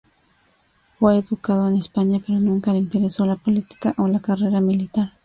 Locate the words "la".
3.27-3.35, 4.07-4.19